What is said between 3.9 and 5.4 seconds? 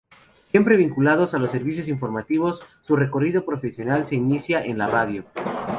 se inicia en la radio.